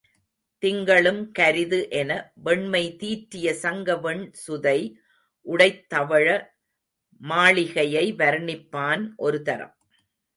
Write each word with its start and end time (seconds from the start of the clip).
திங்களும் 0.63 1.31
கரிது 1.39 1.89
என, 1.89 2.31
வெண்மை 2.35 2.95
தீற்றிய 2.95 3.53
சங்க 3.53 3.97
வெண் 3.97 4.31
சுதை 4.47 4.79
உடைத் 5.45 5.93
தவள 5.93 6.27
மாளிகையை 7.21 8.13
வர்ணிப்பான் 8.13 9.03
ஒருதரம். 9.17 9.75